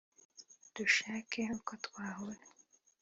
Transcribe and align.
dushake 0.75 1.41
uko 1.57 1.71
twahura 1.85 2.45